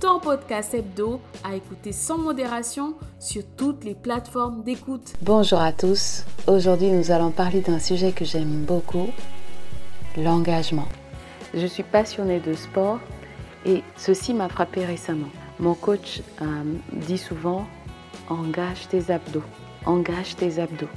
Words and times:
ton 0.00 0.20
podcast 0.20 0.74
hebdo 0.74 1.20
à 1.42 1.54
écouter 1.54 1.92
sans 1.92 2.18
modération 2.18 2.94
sur 3.18 3.42
toutes 3.56 3.84
les 3.84 3.94
plateformes 3.94 4.62
d'écoute. 4.62 5.14
Bonjour 5.22 5.60
à 5.60 5.72
tous. 5.72 6.24
Aujourd'hui, 6.46 6.90
nous 6.90 7.10
allons 7.10 7.30
parler 7.30 7.60
d'un 7.60 7.78
sujet 7.78 8.12
que 8.12 8.24
j'aime 8.24 8.64
beaucoup, 8.64 9.08
l'engagement. 10.16 10.86
Je 11.54 11.66
suis 11.66 11.82
passionnée 11.82 12.40
de 12.40 12.52
sport 12.54 12.98
et 13.64 13.82
ceci 13.96 14.34
m'a 14.34 14.48
frappé 14.48 14.84
récemment. 14.84 15.30
Mon 15.58 15.74
coach 15.74 16.20
euh, 16.42 16.44
dit 16.92 17.18
souvent 17.18 17.66
engage 18.28 18.88
tes 18.88 19.10
abdos, 19.10 19.42
engage 19.86 20.36
tes 20.36 20.58
abdos. 20.58 20.88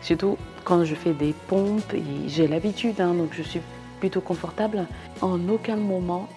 Surtout 0.00 0.38
quand 0.64 0.84
je 0.84 0.94
fais 0.94 1.12
des 1.12 1.34
pompes, 1.48 1.94
j'ai 2.26 2.48
l'habitude, 2.48 3.00
hein, 3.00 3.12
donc 3.14 3.30
je 3.32 3.42
suis 3.42 3.60
plutôt 3.98 4.20
confortable. 4.22 4.86
En 5.20 5.48
aucun 5.48 5.76
moment 5.76 6.28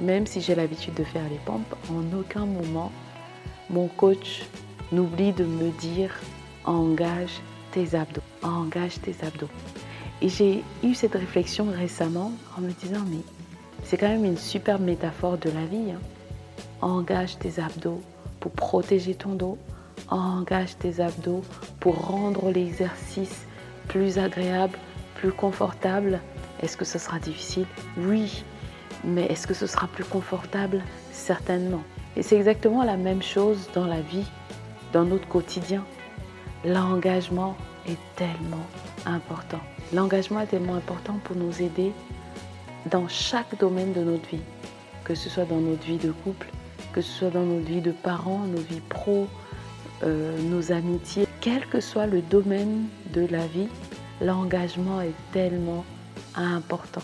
même 0.00 0.26
si 0.26 0.40
j'ai 0.40 0.54
l'habitude 0.54 0.94
de 0.94 1.04
faire 1.04 1.28
les 1.30 1.38
pompes, 1.44 1.74
en 1.90 2.16
aucun 2.16 2.46
moment 2.46 2.92
mon 3.70 3.88
coach 3.88 4.42
n'oublie 4.92 5.32
de 5.32 5.44
me 5.44 5.70
dire 5.80 6.14
engage 6.64 7.40
tes 7.72 7.94
abdos, 7.94 8.22
engage 8.42 9.00
tes 9.00 9.14
abdos. 9.24 9.48
Et 10.22 10.28
j'ai 10.28 10.62
eu 10.82 10.94
cette 10.94 11.14
réflexion 11.14 11.66
récemment 11.70 12.32
en 12.56 12.60
me 12.60 12.70
disant 12.70 13.04
mais 13.08 13.22
c'est 13.84 13.96
quand 13.96 14.08
même 14.08 14.24
une 14.24 14.38
superbe 14.38 14.82
métaphore 14.82 15.38
de 15.38 15.50
la 15.50 15.64
vie. 15.66 15.90
Hein. 15.92 16.00
Engage 16.80 17.38
tes 17.38 17.60
abdos 17.60 18.00
pour 18.40 18.52
protéger 18.52 19.14
ton 19.14 19.34
dos, 19.34 19.58
engage 20.08 20.76
tes 20.78 21.00
abdos 21.00 21.42
pour 21.80 22.06
rendre 22.06 22.50
l'exercice 22.50 23.46
plus 23.88 24.18
agréable, 24.18 24.78
plus 25.16 25.32
confortable. 25.32 26.20
Est-ce 26.62 26.76
que 26.76 26.84
ce 26.84 26.98
sera 26.98 27.18
difficile? 27.18 27.66
Oui, 27.98 28.44
mais 29.04 29.26
est-ce 29.26 29.46
que 29.46 29.54
ce 29.54 29.66
sera 29.66 29.86
plus 29.86 30.04
confortable? 30.04 30.82
Certainement. 31.12 31.82
Et 32.16 32.22
c'est 32.22 32.36
exactement 32.36 32.84
la 32.84 32.96
même 32.96 33.22
chose 33.22 33.68
dans 33.74 33.86
la 33.86 34.00
vie, 34.00 34.26
dans 34.92 35.04
notre 35.04 35.28
quotidien. 35.28 35.84
L'engagement 36.64 37.56
est 37.86 37.98
tellement 38.16 38.66
important. 39.04 39.60
L'engagement 39.92 40.40
est 40.40 40.46
tellement 40.46 40.76
important 40.76 41.18
pour 41.24 41.36
nous 41.36 41.60
aider 41.60 41.92
dans 42.90 43.08
chaque 43.08 43.58
domaine 43.58 43.92
de 43.92 44.02
notre 44.02 44.28
vie, 44.28 44.42
que 45.04 45.14
ce 45.14 45.28
soit 45.28 45.44
dans 45.44 45.60
notre 45.60 45.84
vie 45.84 45.98
de 45.98 46.12
couple, 46.12 46.48
que 46.92 47.00
ce 47.00 47.10
soit 47.10 47.30
dans 47.30 47.44
notre 47.44 47.66
vie 47.66 47.80
de 47.80 47.92
parents, 47.92 48.40
nos 48.46 48.60
vies 48.60 48.82
pro, 48.88 49.26
euh, 50.02 50.38
nos 50.42 50.72
amitiés, 50.72 51.26
quel 51.40 51.66
que 51.66 51.80
soit 51.80 52.06
le 52.06 52.22
domaine 52.22 52.86
de 53.12 53.26
la 53.26 53.46
vie, 53.46 53.68
l'engagement 54.20 55.00
est 55.00 55.14
tellement 55.32 55.84
important 56.34 57.02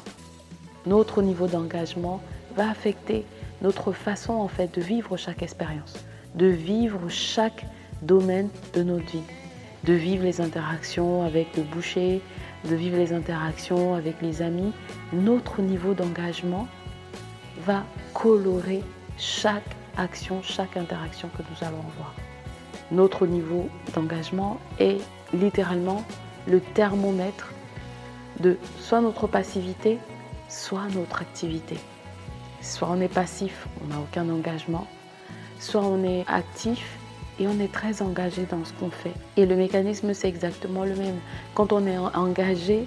notre 0.87 1.23
niveau 1.23 1.47
d'engagement 1.47 2.21
va 2.57 2.71
affecter 2.71 3.25
notre 3.63 3.93
façon 3.93 4.33
en 4.35 4.49
fait 4.49 4.75
de 4.75 4.81
vivre 4.81 5.17
chaque 5.17 5.43
expérience, 5.43 5.95
de 6.35 6.47
vivre 6.47 7.09
chaque 7.09 7.67
domaine 8.03 8.49
de 8.75 8.83
notre 8.83 9.07
vie, 9.07 9.23
de 9.85 9.93
vivre 9.93 10.25
les 10.25 10.41
interactions 10.41 11.25
avec 11.25 11.57
le 11.57 11.63
boucher, 11.63 12.23
de 12.69 12.75
vivre 12.75 12.97
les 12.97 13.13
interactions 13.13 13.95
avec 13.95 14.21
les 14.23 14.43
amis. 14.43 14.73
Notre 15.13 15.61
niveau 15.63 15.95
d'engagement 15.95 16.67
va 17.65 17.85
colorer 18.15 18.83
chaque 19.19 19.77
action, 19.97 20.43
chaque 20.43 20.77
interaction 20.77 21.29
que 21.37 21.43
nous 21.43 21.67
allons 21.67 21.81
avoir. 21.95 22.15
Notre 22.91 23.27
niveau 23.27 23.69
d'engagement 23.95 24.59
est 24.79 24.99
littéralement 25.33 26.05
le 26.47 26.61
thermomètre 26.61 27.53
de 28.41 28.57
soit 28.79 29.01
notre 29.01 29.27
passivité, 29.27 29.99
soit 30.51 30.89
notre 30.95 31.23
activité. 31.23 31.77
Soit 32.61 32.89
on 32.91 33.01
est 33.01 33.09
passif, 33.09 33.67
on 33.83 33.87
n'a 33.87 33.99
aucun 33.99 34.29
engagement, 34.29 34.87
soit 35.59 35.81
on 35.81 36.05
est 36.05 36.25
actif 36.27 36.99
et 37.39 37.47
on 37.47 37.59
est 37.59 37.73
très 37.73 38.03
engagé 38.03 38.45
dans 38.51 38.63
ce 38.67 38.75
qu'on 38.75 38.91
fait. 38.91 39.15
Et 39.39 39.47
le 39.47 39.57
mécanisme, 39.57 40.13
c'est 40.13 40.29
exactement 40.29 40.85
le 40.85 40.95
même. 40.95 41.19
Quand 41.55 41.73
on 41.73 41.87
est 41.87 41.97
engagé, 41.97 42.87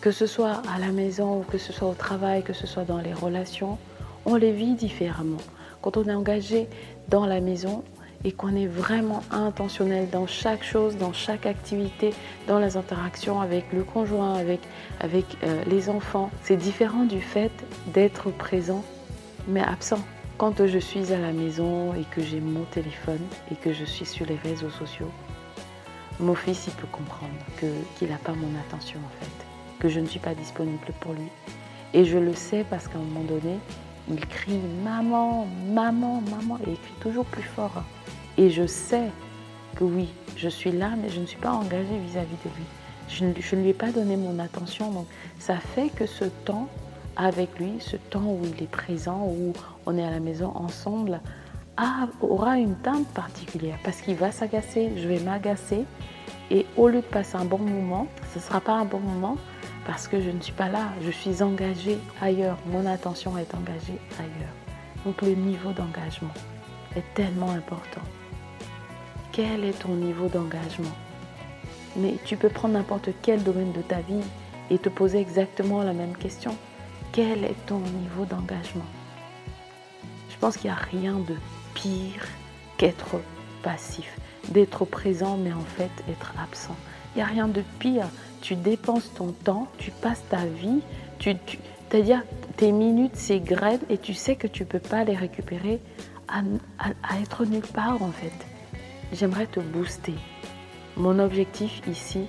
que 0.00 0.12
ce 0.12 0.26
soit 0.26 0.62
à 0.72 0.78
la 0.78 0.92
maison 0.92 1.40
ou 1.40 1.42
que 1.42 1.58
ce 1.58 1.72
soit 1.72 1.88
au 1.88 1.94
travail, 1.94 2.44
que 2.44 2.52
ce 2.52 2.66
soit 2.66 2.84
dans 2.84 2.98
les 2.98 3.12
relations, 3.12 3.78
on 4.24 4.36
les 4.36 4.52
vit 4.52 4.74
différemment. 4.74 5.38
Quand 5.80 5.96
on 5.96 6.04
est 6.04 6.14
engagé 6.14 6.68
dans 7.08 7.26
la 7.26 7.40
maison, 7.40 7.82
et 8.24 8.32
qu'on 8.32 8.54
est 8.54 8.66
vraiment 8.66 9.22
intentionnel 9.30 10.08
dans 10.10 10.26
chaque 10.26 10.62
chose, 10.62 10.96
dans 10.96 11.12
chaque 11.12 11.46
activité, 11.46 12.14
dans 12.46 12.58
les 12.58 12.76
interactions 12.76 13.40
avec 13.40 13.72
le 13.72 13.82
conjoint, 13.82 14.34
avec, 14.34 14.60
euh, 15.42 15.62
les 15.66 15.88
enfants. 15.88 16.30
C'est 16.42 16.56
différent 16.56 17.04
du 17.04 17.20
fait 17.20 17.52
d'être 17.88 18.30
présent 18.30 18.84
mais 19.48 19.62
absent. 19.62 20.00
Quand 20.38 20.66
je 20.66 20.78
suis 20.78 21.12
à 21.12 21.18
la 21.18 21.32
maison 21.32 21.94
et 21.94 22.04
que 22.04 22.22
j'ai 22.22 22.40
mon 22.40 22.64
téléphone 22.64 23.20
et 23.50 23.54
que 23.54 23.72
je 23.72 23.84
suis 23.84 24.06
sur 24.06 24.26
les 24.26 24.36
réseaux 24.36 24.70
sociaux, 24.70 25.10
mon 26.20 26.34
fils 26.34 26.66
il 26.66 26.72
peut 26.74 26.86
comprendre 26.90 27.32
qu'il 27.58 28.08
n'a 28.08 28.16
pas 28.16 28.32
mon 28.32 28.58
attention 28.60 28.98
en 29.00 29.24
fait, 29.24 29.46
que 29.78 29.88
je 29.88 30.00
ne 30.00 30.06
suis 30.06 30.20
pas 30.20 30.34
disponible 30.34 30.92
pour 31.00 31.12
lui. 31.12 31.28
Et 31.94 32.04
je 32.04 32.18
le 32.18 32.34
sais 32.34 32.64
parce 32.68 32.88
qu'à 32.88 32.98
un 32.98 33.02
moment 33.02 33.24
donné, 33.24 33.58
il 34.08 34.26
crie 34.26 34.60
maman, 34.84 35.46
maman, 35.70 36.22
maman, 36.30 36.58
et 36.66 36.70
il 36.70 36.78
crie 36.78 36.94
toujours 37.00 37.24
plus 37.24 37.42
fort. 37.42 37.82
Et 38.36 38.50
je 38.50 38.66
sais 38.66 39.10
que 39.76 39.84
oui, 39.84 40.08
je 40.36 40.48
suis 40.48 40.72
là, 40.72 40.90
mais 41.00 41.08
je 41.08 41.20
ne 41.20 41.26
suis 41.26 41.38
pas 41.38 41.52
engagée 41.52 41.98
vis-à-vis 42.06 42.36
de 42.44 42.50
lui. 42.56 42.64
Je 43.08 43.24
ne, 43.24 43.62
lui 43.62 43.70
ai 43.70 43.74
pas 43.74 43.90
donné 43.90 44.16
mon 44.16 44.38
attention. 44.38 44.90
Donc 44.90 45.06
ça 45.38 45.56
fait 45.56 45.88
que 45.88 46.06
ce 46.06 46.24
temps 46.24 46.68
avec 47.16 47.58
lui, 47.58 47.74
ce 47.80 47.96
temps 47.96 48.24
où 48.24 48.40
il 48.44 48.62
est 48.62 48.70
présent, 48.70 49.26
où 49.26 49.52
on 49.86 49.98
est 49.98 50.04
à 50.04 50.10
la 50.10 50.20
maison 50.20 50.52
ensemble, 50.54 51.20
aura 52.20 52.58
une 52.58 52.76
teinte 52.76 53.06
particulière 53.08 53.78
parce 53.82 54.00
qu'il 54.00 54.14
va 54.14 54.30
s'agacer, 54.30 54.92
je 54.96 55.08
vais 55.08 55.20
m'agacer. 55.20 55.84
Et 56.50 56.66
au 56.76 56.88
lieu 56.88 57.00
de 57.00 57.06
passer 57.06 57.36
un 57.36 57.44
bon 57.44 57.58
moment, 57.58 58.06
ce 58.32 58.38
ne 58.38 58.44
sera 58.44 58.60
pas 58.60 58.72
un 58.72 58.84
bon 58.84 59.00
moment 59.00 59.36
parce 59.86 60.08
que 60.08 60.20
je 60.20 60.30
ne 60.30 60.40
suis 60.40 60.52
pas 60.52 60.68
là, 60.68 60.92
je 61.02 61.10
suis 61.10 61.42
engagée 61.42 61.98
ailleurs, 62.20 62.58
mon 62.66 62.86
attention 62.86 63.36
est 63.38 63.54
engagée 63.54 63.98
ailleurs. 64.18 64.54
Donc 65.04 65.22
le 65.22 65.34
niveau 65.34 65.72
d'engagement 65.72 66.34
est 66.94 67.04
tellement 67.14 67.50
important 67.50 68.02
quel 69.32 69.64
est 69.64 69.78
ton 69.78 69.94
niveau 69.94 70.28
d'engagement? 70.28 70.94
Mais 71.96 72.16
tu 72.24 72.36
peux 72.36 72.50
prendre 72.50 72.74
n'importe 72.74 73.08
quel 73.22 73.42
domaine 73.42 73.72
de 73.72 73.80
ta 73.80 74.00
vie 74.00 74.20
et 74.70 74.78
te 74.78 74.88
poser 74.88 75.18
exactement 75.18 75.82
la 75.82 75.94
même 75.94 76.16
question. 76.16 76.56
Quel 77.12 77.44
est 77.44 77.66
ton 77.66 77.80
niveau 77.80 78.24
d'engagement? 78.26 78.84
Je 80.30 80.36
pense 80.38 80.56
qu'il 80.56 80.70
n'y 80.70 80.76
a 80.76 80.80
rien 80.80 81.14
de 81.14 81.34
pire 81.74 82.26
qu'être 82.76 83.20
passif, 83.62 84.18
d'être 84.48 84.84
présent 84.84 85.36
mais 85.36 85.52
en 85.52 85.60
fait 85.60 85.90
être 86.10 86.34
absent. 86.42 86.76
Il 87.14 87.18
n'y 87.18 87.22
a 87.22 87.26
rien 87.26 87.48
de 87.48 87.62
pire. 87.78 88.08
Tu 88.42 88.56
dépenses 88.56 89.10
ton 89.14 89.32
temps, 89.32 89.68
tu 89.78 89.90
passes 89.90 90.22
ta 90.28 90.44
vie, 90.44 90.82
tu, 91.18 91.34
c'est-à-dire 91.88 92.22
tes 92.56 92.72
minutes 92.72 93.16
s'égrènent 93.16 93.80
et 93.88 93.96
tu 93.96 94.12
sais 94.12 94.36
que 94.36 94.46
tu 94.46 94.64
ne 94.64 94.68
peux 94.68 94.80
pas 94.80 95.04
les 95.04 95.16
récupérer 95.16 95.80
à 96.28 97.20
être 97.20 97.46
nulle 97.46 97.62
part 97.62 98.02
en 98.02 98.10
fait 98.10 98.32
j'aimerais 99.12 99.46
te 99.46 99.60
booster. 99.60 100.14
Mon 100.96 101.18
objectif 101.18 101.80
ici 101.86 102.26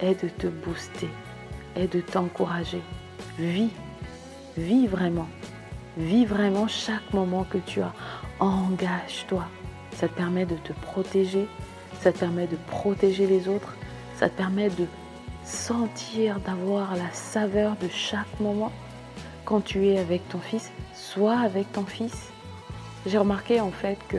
est 0.00 0.22
de 0.22 0.28
te 0.28 0.46
booster, 0.46 1.08
est 1.76 1.92
de 1.92 2.00
t'encourager. 2.00 2.82
Vis, 3.38 3.70
vis 4.56 4.86
vraiment. 4.86 5.28
Vis 5.96 6.24
vraiment 6.24 6.68
chaque 6.68 7.12
moment 7.12 7.44
que 7.44 7.58
tu 7.58 7.80
as. 7.80 7.92
Engage-toi. 8.40 9.44
Ça 9.92 10.08
te 10.08 10.14
permet 10.14 10.46
de 10.46 10.54
te 10.56 10.72
protéger, 10.72 11.48
ça 12.00 12.12
te 12.12 12.18
permet 12.18 12.46
de 12.46 12.56
protéger 12.68 13.26
les 13.26 13.48
autres, 13.48 13.74
ça 14.16 14.28
te 14.28 14.36
permet 14.36 14.68
de 14.68 14.86
sentir, 15.48 16.40
d'avoir 16.40 16.94
la 16.96 17.10
saveur 17.12 17.76
de 17.82 17.88
chaque 17.88 18.40
moment. 18.40 18.72
Quand 19.44 19.60
tu 19.60 19.86
es 19.86 19.98
avec 19.98 20.28
ton 20.28 20.38
fils, 20.38 20.70
sois 20.94 21.38
avec 21.38 21.72
ton 21.72 21.84
fils. 21.84 22.30
J'ai 23.06 23.18
remarqué 23.18 23.60
en 23.60 23.70
fait 23.70 23.98
que 24.08 24.18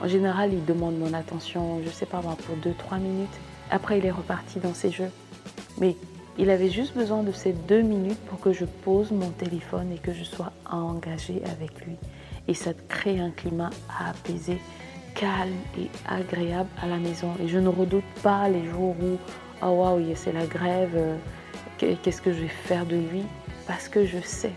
en 0.00 0.06
général, 0.06 0.52
il 0.52 0.64
demande 0.64 0.96
mon 0.96 1.12
attention, 1.12 1.80
je 1.84 1.90
sais 1.90 2.06
pas 2.06 2.20
moi, 2.22 2.36
pour 2.46 2.56
2-3 2.56 3.00
minutes. 3.00 3.36
Après, 3.70 3.98
il 3.98 4.06
est 4.06 4.12
reparti 4.12 4.60
dans 4.60 4.74
ses 4.74 4.90
jeux. 4.90 5.10
Mais 5.80 5.96
il 6.38 6.50
avait 6.50 6.70
juste 6.70 6.94
besoin 6.94 7.24
de 7.24 7.32
ces 7.32 7.52
deux 7.52 7.82
minutes 7.82 8.20
pour 8.26 8.38
que 8.38 8.52
je 8.52 8.64
pose 8.64 9.10
mon 9.10 9.30
téléphone 9.30 9.90
et 9.92 9.98
que 9.98 10.12
je 10.12 10.22
sois 10.22 10.52
engagée 10.70 11.42
avec 11.46 11.84
lui. 11.84 11.96
Et 12.46 12.54
ça 12.54 12.70
crée 12.88 13.18
un 13.18 13.30
climat 13.30 13.70
apaisé, 13.98 14.58
calme 15.16 15.56
et 15.76 15.90
agréable 16.08 16.70
à 16.80 16.86
la 16.86 16.98
maison. 16.98 17.32
Et 17.42 17.48
je 17.48 17.58
ne 17.58 17.68
redoute 17.68 18.04
pas 18.22 18.48
les 18.48 18.64
jours 18.66 18.94
où, 19.02 19.18
oh 19.62 19.66
waouh, 19.66 20.14
c'est 20.14 20.32
la 20.32 20.46
grève, 20.46 20.92
euh, 20.94 21.16
qu'est-ce 21.78 22.22
que 22.22 22.32
je 22.32 22.40
vais 22.40 22.48
faire 22.48 22.86
de 22.86 22.96
lui? 22.96 23.24
Parce 23.66 23.88
que 23.88 24.06
je 24.06 24.18
sais, 24.20 24.52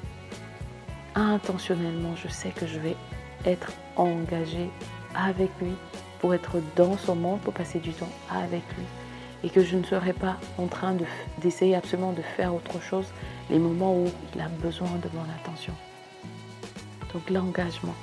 intentionnellement, 1.16 2.16
je 2.16 2.28
sais 2.28 2.50
que 2.50 2.66
je 2.66 2.80
vais 2.80 2.96
être 3.46 3.72
engagée 3.96 4.70
avec 5.16 5.50
lui 5.62 5.74
pour 6.20 6.34
être 6.34 6.58
dans 6.76 6.98
son 6.98 7.16
monde, 7.16 7.40
pour 7.42 7.54
passer 7.54 7.80
du 7.80 7.92
temps 7.92 8.12
avec 8.30 8.64
lui 8.78 8.86
et 9.44 9.50
que 9.50 9.64
je 9.64 9.76
ne 9.76 9.84
serai 9.84 10.14
pas 10.14 10.38
en 10.58 10.68
train 10.68 10.96
d'essayer 11.40 11.76
absolument 11.76 12.14
de 12.14 12.22
faire 12.22 12.54
autre 12.54 12.82
chose 12.82 13.08
les 13.50 13.60
moments 13.60 13.96
où 13.96 14.06
il 14.36 14.42
a 14.42 14.48
besoin 14.48 14.90
de 14.90 15.10
mon 15.14 15.24
attention. 15.42 15.74
Donc 17.14 17.30
l'engagement 17.30 17.96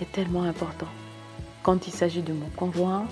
est 0.00 0.10
tellement 0.12 0.44
important. 0.44 0.86
Quand 1.62 1.86
il 1.86 1.92
s'agit 1.92 2.22
de 2.22 2.32
mon 2.32 2.48
conjoint 2.56 3.06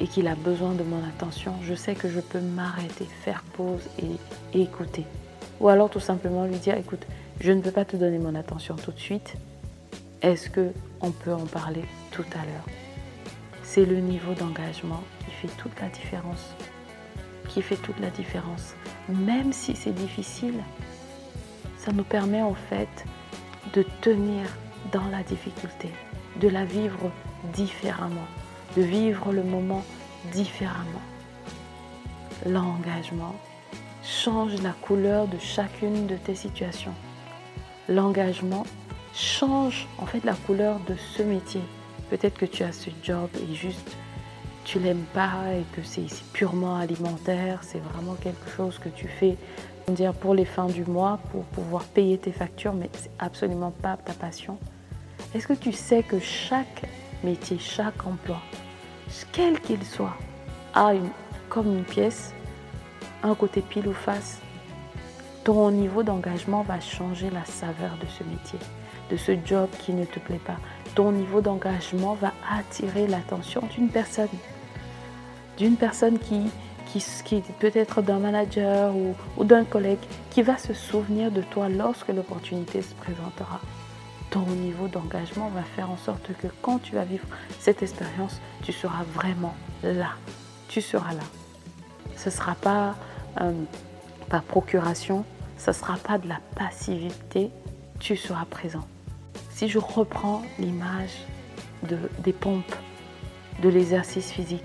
et 0.00 0.06
qu'il 0.06 0.26
a 0.28 0.34
besoin 0.34 0.72
de 0.72 0.82
mon 0.82 1.02
attention, 1.04 1.54
je 1.62 1.74
sais 1.74 1.94
que 1.94 2.08
je 2.08 2.20
peux 2.20 2.40
m'arrêter, 2.40 3.04
faire 3.04 3.42
pause 3.56 3.82
et, 3.98 4.60
écouter. 4.60 5.04
Ou 5.60 5.68
alors 5.68 5.90
tout 5.90 6.00
simplement 6.00 6.44
lui 6.44 6.56
dire, 6.56 6.76
écoute, 6.76 7.06
je 7.40 7.52
ne 7.52 7.60
peux 7.60 7.70
pas 7.70 7.84
te 7.84 7.96
donner 7.96 8.18
mon 8.18 8.34
attention 8.34 8.76
tout 8.76 8.92
de 8.92 8.98
suite. 8.98 9.34
Est-ce 10.22 10.50
que 10.50 10.70
on 11.00 11.10
peut 11.10 11.32
en 11.32 11.46
parler 11.46 11.84
tout 12.10 12.24
à 12.32 12.44
l'heure? 12.44 12.66
C'est 13.62 13.84
le 13.84 13.98
niveau 13.98 14.34
d'engagement 14.34 15.02
qui 15.24 15.30
fait 15.30 15.56
toute 15.56 15.80
la 15.80 15.88
différence 15.88 16.54
qui 17.48 17.62
fait 17.62 17.76
toute 17.76 17.98
la 18.00 18.10
différence. 18.10 18.74
Même 19.08 19.52
si 19.52 19.76
c'est 19.76 19.94
difficile, 19.94 20.60
ça 21.78 21.92
nous 21.92 22.04
permet 22.04 22.42
en 22.42 22.54
fait 22.54 23.04
de 23.72 23.84
tenir 24.00 24.42
dans 24.92 25.06
la 25.08 25.22
difficulté, 25.22 25.90
de 26.40 26.48
la 26.48 26.64
vivre 26.64 27.10
différemment, 27.52 28.26
de 28.76 28.82
vivre 28.82 29.32
le 29.32 29.42
moment 29.42 29.84
différemment. 30.32 31.02
L'engagement 32.46 33.34
change 34.02 34.60
la 34.62 34.72
couleur 34.72 35.28
de 35.28 35.38
chacune 35.38 36.06
de 36.06 36.16
tes 36.16 36.34
situations. 36.34 36.94
L'engagement 37.88 38.64
change 39.14 39.86
en 39.98 40.06
fait 40.06 40.24
la 40.24 40.34
couleur 40.34 40.80
de 40.88 40.94
ce 40.96 41.22
métier. 41.22 41.62
Peut-être 42.10 42.38
que 42.38 42.46
tu 42.46 42.62
as 42.62 42.72
ce 42.72 42.90
job 43.02 43.30
et 43.36 43.54
juste 43.54 43.96
tu 44.64 44.78
l'aimes 44.78 45.04
pas 45.12 45.52
et 45.52 45.64
que 45.76 45.82
c'est 45.82 46.06
purement 46.32 46.76
alimentaire, 46.76 47.60
c'est 47.62 47.80
vraiment 47.80 48.14
quelque 48.14 48.50
chose 48.56 48.78
que 48.78 48.88
tu 48.88 49.08
fais 49.08 49.36
pour 50.20 50.34
les 50.34 50.46
fins 50.46 50.66
du 50.66 50.84
mois, 50.84 51.20
pour 51.30 51.44
pouvoir 51.44 51.84
payer 51.84 52.16
tes 52.16 52.32
factures, 52.32 52.72
mais 52.72 52.88
c'est 52.94 53.10
absolument 53.18 53.70
pas 53.70 53.98
ta 53.98 54.14
passion. 54.14 54.58
Est-ce 55.34 55.46
que 55.46 55.52
tu 55.52 55.72
sais 55.72 56.02
que 56.02 56.18
chaque 56.18 56.88
métier, 57.24 57.58
chaque 57.58 58.06
emploi, 58.06 58.38
quel 59.32 59.60
qu'il 59.60 59.82
soit, 59.84 60.16
a 60.74 60.94
une, 60.94 61.08
comme 61.48 61.66
une 61.66 61.84
pièce, 61.84 62.32
un 63.22 63.34
côté 63.34 63.62
pile 63.62 63.88
ou 63.88 63.92
face 63.92 64.40
Ton 65.44 65.70
niveau 65.70 66.02
d'engagement 66.02 66.62
va 66.62 66.80
changer 66.80 67.30
la 67.30 67.44
saveur 67.44 67.96
de 68.00 68.06
ce 68.06 68.24
métier, 68.24 68.58
de 69.10 69.16
ce 69.16 69.32
job 69.44 69.68
qui 69.80 69.92
ne 69.92 70.04
te 70.04 70.18
plaît 70.18 70.40
pas. 70.44 70.56
Ton 70.94 71.12
niveau 71.12 71.40
d'engagement 71.40 72.14
va 72.14 72.32
attirer 72.50 73.06
l'attention 73.06 73.62
d'une 73.74 73.88
personne 73.88 74.28
d'une 75.56 75.76
personne 75.76 76.18
qui, 76.18 76.50
qui, 77.24 77.42
peut 77.60 77.70
être 77.74 78.02
d'un 78.02 78.18
manager 78.18 78.92
ou 79.36 79.44
d'un 79.44 79.64
collègue 79.64 80.00
qui 80.30 80.42
va 80.42 80.58
se 80.58 80.74
souvenir 80.74 81.30
de 81.30 81.42
toi 81.42 81.68
lorsque 81.68 82.08
l'opportunité 82.08 82.82
se 82.82 82.94
présentera. 82.94 83.60
Ton 84.34 84.46
niveau 84.46 84.88
d'engagement 84.88 85.48
va 85.50 85.62
faire 85.62 85.88
en 85.92 85.96
sorte 85.96 86.32
que 86.42 86.48
quand 86.60 86.80
tu 86.80 86.96
vas 86.96 87.04
vivre 87.04 87.24
cette 87.60 87.84
expérience, 87.84 88.40
tu 88.64 88.72
seras 88.72 89.04
vraiment 89.14 89.54
là. 89.84 90.14
Tu 90.66 90.80
seras 90.80 91.12
là. 91.12 91.22
Ce 92.16 92.30
ne 92.30 92.34
sera 92.34 92.56
pas 92.56 92.96
euh, 93.40 93.52
par 94.28 94.42
procuration, 94.42 95.24
ce 95.56 95.70
ne 95.70 95.74
sera 95.76 95.96
pas 95.98 96.18
de 96.18 96.28
la 96.28 96.40
passivité, 96.56 97.52
tu 98.00 98.16
seras 98.16 98.44
présent. 98.44 98.84
Si 99.50 99.68
je 99.68 99.78
reprends 99.78 100.42
l'image 100.58 101.14
de, 101.84 101.96
des 102.18 102.32
pompes, 102.32 102.74
de 103.62 103.68
l'exercice 103.68 104.32
physique, 104.32 104.64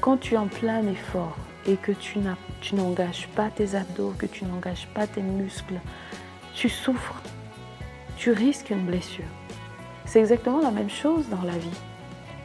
quand 0.00 0.16
tu 0.16 0.34
es 0.34 0.38
en 0.38 0.48
plein 0.48 0.84
effort 0.88 1.36
et 1.68 1.76
que 1.76 1.92
tu 1.92 2.18
n'engages 2.74 3.28
pas 3.36 3.48
tes 3.48 3.76
abdos, 3.76 4.12
que 4.18 4.26
tu 4.26 4.44
n'engages 4.44 4.88
pas 4.92 5.06
tes 5.06 5.22
muscles, 5.22 5.78
tu 6.52 6.68
souffres, 6.68 7.22
tu 8.22 8.30
risques 8.30 8.70
une 8.70 8.86
blessure. 8.86 9.24
C'est 10.04 10.20
exactement 10.20 10.60
la 10.60 10.70
même 10.70 10.88
chose 10.88 11.28
dans 11.28 11.42
la 11.42 11.58
vie. 11.58 11.80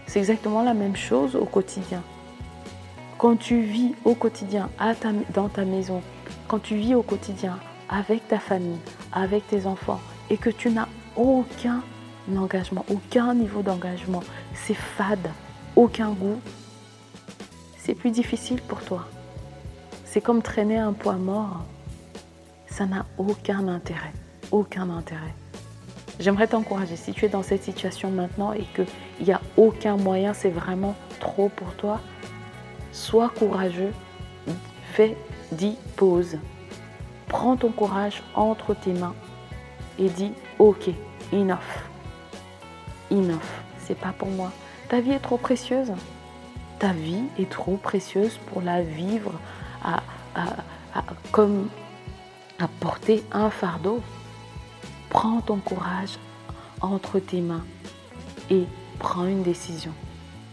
C'est 0.08 0.18
exactement 0.18 0.64
la 0.64 0.74
même 0.74 0.96
chose 0.96 1.36
au 1.36 1.46
quotidien. 1.46 2.02
Quand 3.20 3.36
tu 3.36 3.62
vis 3.62 3.94
au 4.04 4.16
quotidien 4.16 4.72
dans 5.36 5.50
ta 5.50 5.66
maison, 5.66 6.02
quand 6.48 6.58
tu 6.58 6.78
vis 6.78 6.96
au 6.96 7.04
quotidien 7.04 7.60
avec 7.90 8.28
ta 8.28 8.40
famille, 8.40 8.80
avec 9.12 9.48
tes 9.50 9.68
enfants, 9.68 10.02
et 10.32 10.38
que 10.38 10.50
tu 10.50 10.72
n'as 10.72 10.88
aucun 11.16 11.84
engagement, 12.36 12.84
aucun 12.90 13.36
niveau 13.36 13.62
d'engagement, 13.62 14.24
c'est 14.56 14.74
fade, 14.74 15.30
aucun 15.76 16.10
goût, 16.10 16.42
c'est 17.78 17.94
plus 17.94 18.10
difficile 18.10 18.64
pour 18.64 18.82
toi. 18.82 19.06
C'est 20.06 20.22
comme 20.22 20.42
traîner 20.42 20.80
un 20.80 20.94
poids 20.94 21.18
mort. 21.18 21.66
Ça 22.66 22.88
n'a 22.88 23.06
aucun 23.20 23.68
intérêt. 23.68 24.14
Aucun 24.50 24.90
intérêt. 24.90 25.36
J'aimerais 26.20 26.48
t'encourager, 26.48 26.96
si 26.96 27.14
tu 27.14 27.26
es 27.26 27.30
dans 27.30 27.44
cette 27.44 27.64
situation 27.64 28.10
maintenant 28.10 28.54
et 28.54 28.66
qu'il 28.76 29.26
n'y 29.26 29.32
a 29.32 29.42
aucun 29.56 29.98
moyen, 29.98 30.34
c'est 30.34 30.50
vraiment 30.50 30.96
trop 31.20 31.50
pour 31.50 31.74
toi, 31.76 32.00
sois 32.92 33.30
courageux, 33.30 33.94
fais, 34.94 35.16
dis, 35.52 35.78
pause. 35.96 36.40
Prends 37.28 37.58
ton 37.58 37.72
courage 37.72 38.24
entre 38.36 38.74
tes 38.74 38.94
mains 38.94 39.16
et 40.00 40.10
dis, 40.10 40.32
ok, 40.60 40.90
enough. 41.32 41.58
Enough, 43.12 43.40
c'est 43.80 43.98
pas 43.98 44.14
pour 44.18 44.30
moi. 44.30 44.52
Ta 44.90 45.02
vie 45.02 45.12
est 45.12 45.20
trop 45.20 45.38
précieuse 45.38 45.92
ta 46.80 46.94
vie 46.94 47.24
est 47.40 47.50
trop 47.50 47.78
précieuse 47.78 48.38
pour 48.48 48.62
la 48.62 48.82
vivre 48.82 49.34
comme 51.32 51.70
à 52.60 52.68
porter 52.80 53.24
un 53.32 53.50
fardeau. 53.50 54.02
Prends 55.10 55.42
ton 55.42 55.58
courage 55.58 56.18
entre 56.82 57.20
tes 57.20 57.42
mains 57.42 57.66
et 58.50 58.64
prends 59.00 59.26
une 59.26 59.44
décision. 59.44 59.92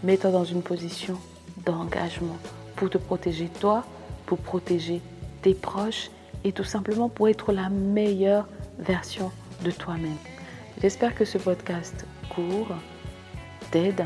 Mets-toi 0.03 0.31
dans 0.31 0.45
une 0.45 0.63
position 0.63 1.19
d'engagement 1.65 2.37
pour 2.77 2.91
te 2.91 2.99
protéger 2.99 3.49
toi, 3.61 3.85
pour 4.27 4.39
protéger 4.39 5.01
tes 5.43 5.55
proches 5.55 6.11
et 6.45 6.53
tout 6.53 6.65
simplement 6.65 7.09
pour 7.09 7.29
être 7.29 7.53
la 7.53 7.69
meilleure 7.69 8.47
version 8.79 9.31
de 9.65 9.71
toi-même. 9.71 10.17
J'espère 10.81 11.15
que 11.15 11.25
ce 11.25 11.39
podcast 11.39 12.07
court 12.29 12.69
t'aide 13.71 14.05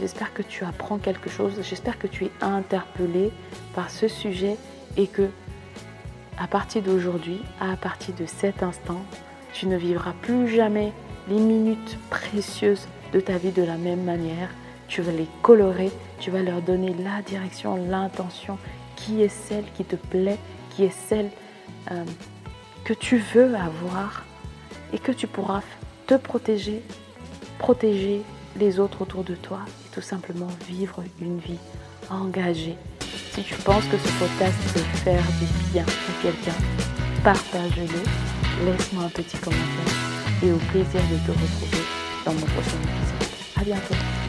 J'espère 0.00 0.34
que 0.34 0.42
tu 0.42 0.64
apprends 0.64 0.98
quelque 0.98 1.30
chose. 1.30 1.54
J'espère 1.62 1.98
que 1.98 2.06
tu 2.06 2.26
es 2.26 2.30
interpellé 2.42 3.32
par 3.74 3.90
ce 3.90 4.08
sujet 4.08 4.56
et 4.96 5.06
que 5.06 5.28
à 6.38 6.46
partir 6.46 6.82
d'aujourd'hui, 6.82 7.40
à 7.60 7.76
partir 7.76 8.14
de 8.14 8.26
cet 8.26 8.62
instant, 8.62 9.02
tu 9.58 9.66
ne 9.66 9.76
vivras 9.76 10.12
plus 10.20 10.48
jamais 10.48 10.92
les 11.28 11.40
minutes 11.40 11.98
précieuses 12.10 12.86
de 13.14 13.20
ta 13.20 13.38
vie 13.38 13.52
de 13.52 13.62
la 13.62 13.78
même 13.78 14.02
manière. 14.02 14.50
Tu 14.86 15.00
vas 15.00 15.12
les 15.12 15.28
colorer, 15.40 15.90
tu 16.20 16.30
vas 16.30 16.42
leur 16.42 16.60
donner 16.60 16.94
la 17.02 17.22
direction, 17.22 17.76
l'intention 17.88 18.58
qui 18.96 19.22
est 19.22 19.30
celle 19.30 19.64
qui 19.74 19.84
te 19.84 19.96
plaît, 19.96 20.38
qui 20.70 20.84
est 20.84 20.94
celle 21.08 21.30
euh, 21.90 22.04
que 22.84 22.92
tu 22.92 23.16
veux 23.34 23.54
avoir 23.54 24.26
et 24.92 24.98
que 24.98 25.12
tu 25.12 25.26
pourras 25.26 25.62
te 26.06 26.14
protéger, 26.14 26.82
protéger 27.58 28.20
les 28.58 28.78
autres 28.78 29.02
autour 29.02 29.24
de 29.24 29.34
toi 29.34 29.60
et 29.86 29.94
tout 29.94 30.02
simplement 30.02 30.50
vivre 30.68 31.02
une 31.22 31.38
vie 31.38 31.58
engagée. 32.10 32.76
Si 33.32 33.42
tu 33.42 33.54
penses 33.54 33.84
que 33.86 33.96
ce 33.96 34.18
podcast 34.18 34.54
peut 34.74 34.98
faire 34.98 35.24
du 35.40 35.72
bien 35.72 35.84
à 35.84 36.22
quelqu'un, 36.22 36.95
partage-le, 37.26 38.64
laisse-moi 38.64 39.02
un 39.02 39.08
petit 39.08 39.36
commentaire 39.38 40.44
et 40.44 40.52
au 40.52 40.58
plaisir 40.70 41.00
de 41.10 41.16
te 41.26 41.32
retrouver 41.32 41.84
dans 42.24 42.32
mon 42.34 42.46
prochain 42.46 42.78
épisode. 42.84 43.60
À 43.60 43.64
bientôt. 43.64 44.25